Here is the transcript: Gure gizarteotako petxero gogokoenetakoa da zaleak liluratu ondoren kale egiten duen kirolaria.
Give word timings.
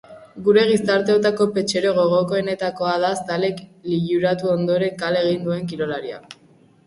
Gure 0.45 0.61
gizarteotako 0.69 1.45
petxero 1.57 1.91
gogokoenetakoa 1.97 2.95
da 3.05 3.11
zaleak 3.21 3.61
liluratu 3.91 4.49
ondoren 4.55 4.97
kale 5.03 5.23
egiten 5.27 5.47
duen 5.49 5.69
kirolaria. 5.73 6.19